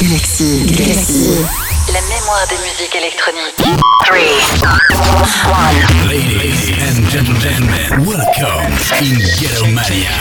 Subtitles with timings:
[0.00, 0.64] Galaxy.
[0.66, 1.44] Galaxy.
[1.92, 3.56] La mémoire des musiques électroniques.
[4.06, 4.16] 3,
[6.04, 6.08] 1.
[6.08, 8.72] Ladies and gentlemen, welcome
[9.02, 10.14] in Ghetto Mania.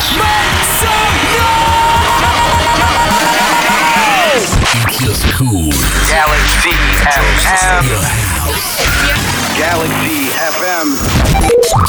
[4.89, 5.69] It's school,
[6.09, 6.73] Galaxy
[7.05, 7.85] FM.
[7.85, 9.26] your house.
[9.57, 10.87] Galaxie FM.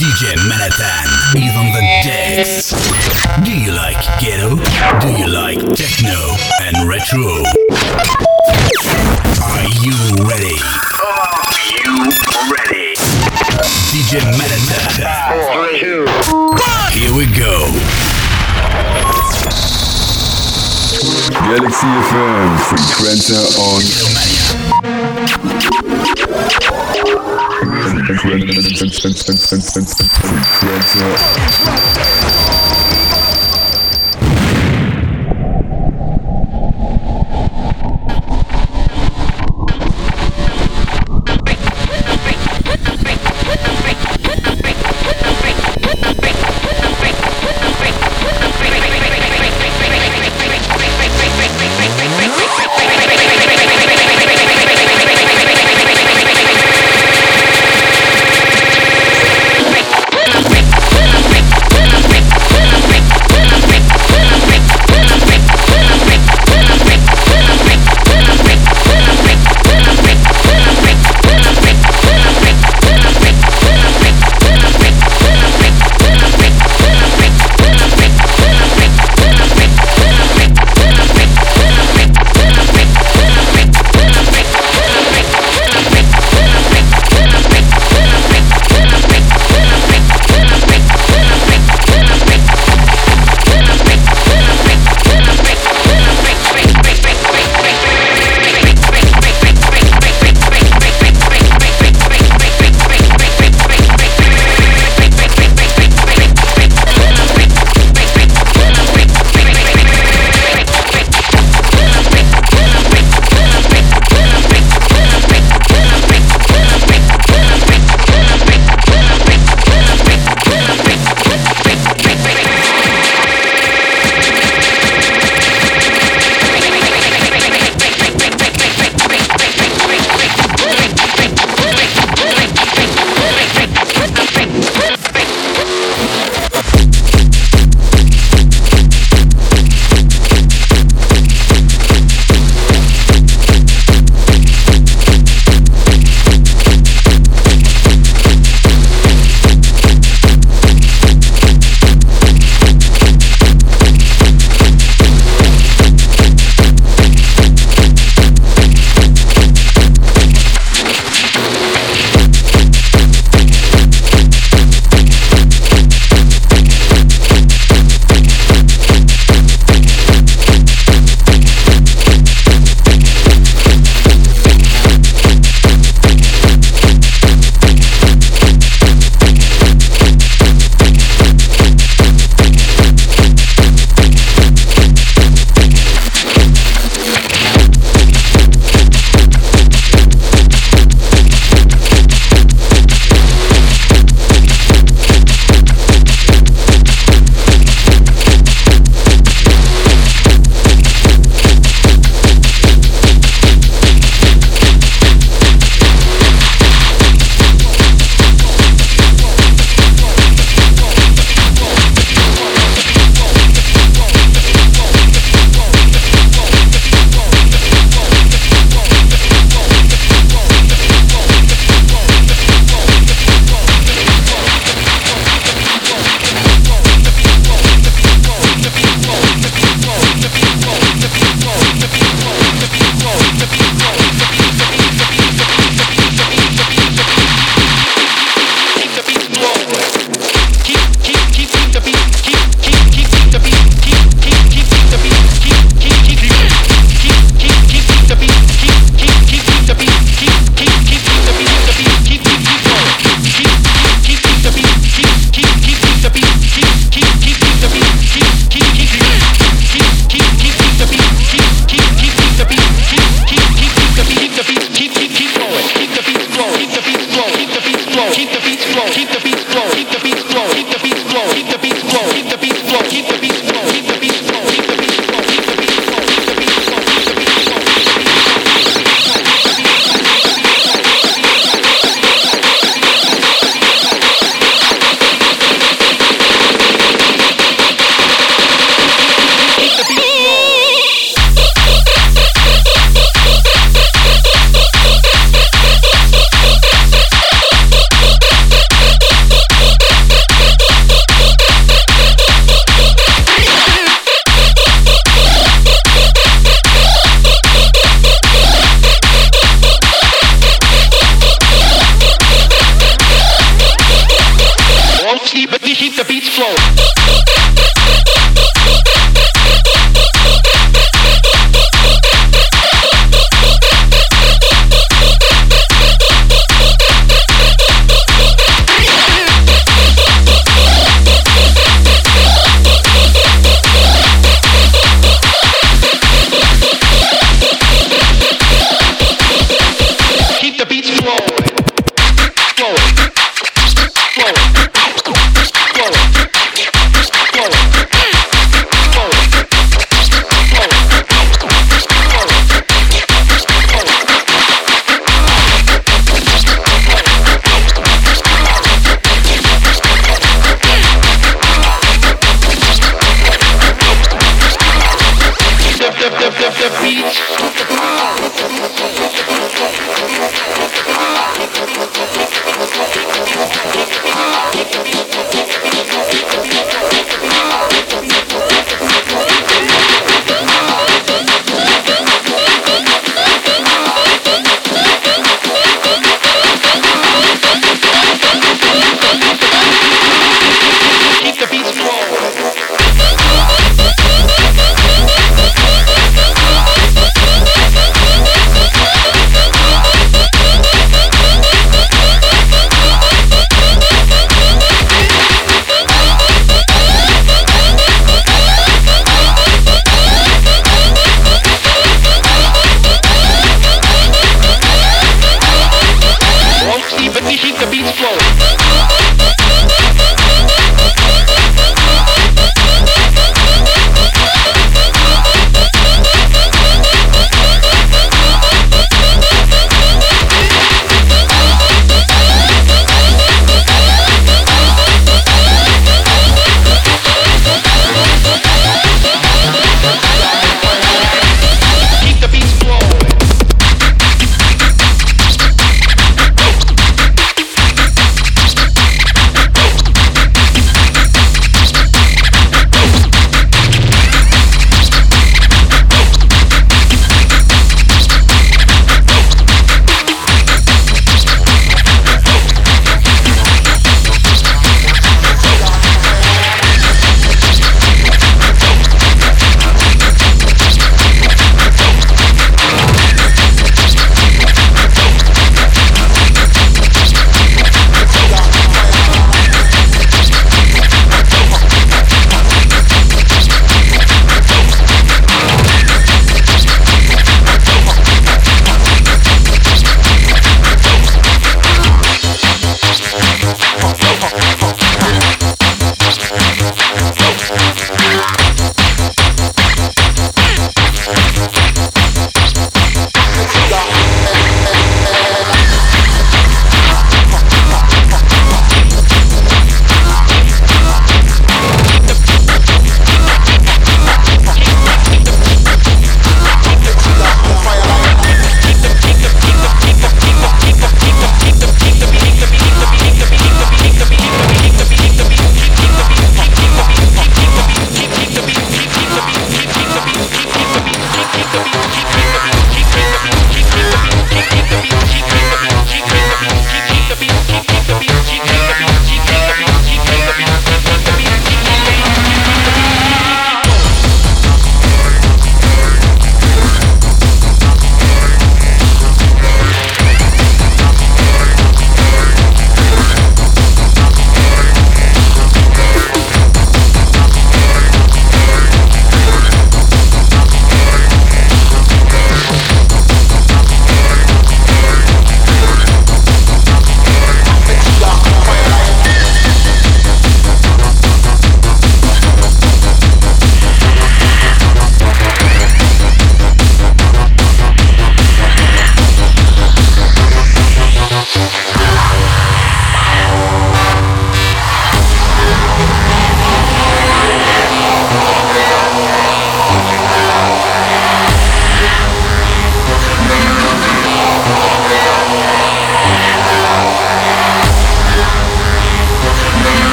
[0.00, 2.72] DJ Manhattan is on the decks.
[3.44, 4.56] Do you like ghetto?
[5.00, 6.32] Do you like techno
[6.64, 7.44] and retro?
[9.44, 10.56] Are you ready?
[10.96, 12.08] Are you
[12.48, 12.96] ready?
[13.92, 15.12] DJ Manhattan.
[16.24, 16.56] Four,
[16.96, 17.68] Here we go.
[21.48, 23.82] Galaxie FM, Fraequenzer on
[30.00, 31.14] Influencer.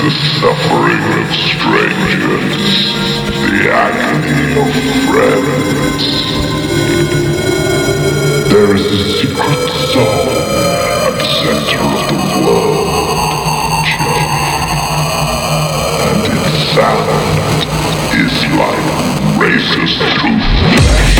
[0.00, 2.64] The suffering of strangers,
[3.30, 4.70] the agony of
[5.06, 6.04] friends.
[8.50, 9.62] There is a secret
[9.92, 10.28] song
[11.06, 13.86] at the center of the world,
[16.08, 17.60] And its sound
[18.18, 18.90] is like
[20.18, 21.19] through flesh.